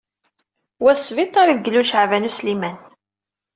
[0.81, 2.77] Wa d sbiṭar ideg ilul Caɛban U Sliman.